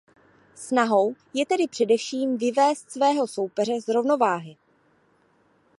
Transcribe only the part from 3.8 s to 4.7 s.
z rovnováhy.